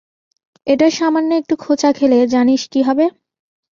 এটার 0.67 0.91
সামান্য 0.91 1.29
একটু 1.35 1.53
খোঁচা 1.55 1.89
খেলে, 1.91 2.19
জানিস 2.27 2.61
কী 2.69 2.81
হবে? 2.83 3.05